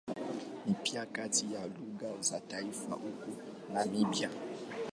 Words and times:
Ni 0.65 0.75
pia 0.83 1.05
kati 1.05 1.53
ya 1.53 1.65
lugha 1.67 2.21
za 2.21 2.39
taifa 2.39 2.93
huko 2.95 3.27
Namibia. 3.73 4.29